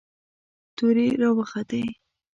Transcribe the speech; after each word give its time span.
تورې 0.75 1.07
را 1.21 1.29
وختې. 1.37 1.81